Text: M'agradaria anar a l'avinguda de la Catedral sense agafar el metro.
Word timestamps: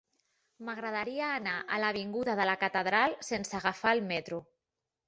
M'agradaria 0.69 1.27
anar 1.33 1.53
a 1.75 1.79
l'avinguda 1.85 2.37
de 2.41 2.49
la 2.53 2.59
Catedral 2.65 3.15
sense 3.33 3.61
agafar 3.63 3.97
el 4.01 4.05
metro. 4.13 4.43